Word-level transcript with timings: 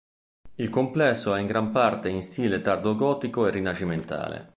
Il 0.55 0.69
complesso 0.69 1.35
è 1.35 1.39
in 1.41 1.45
gran 1.45 1.69
parte 1.69 2.09
in 2.09 2.23
stile 2.23 2.59
tardo-gotico 2.61 3.45
e 3.45 3.51
rinascimentale. 3.51 4.49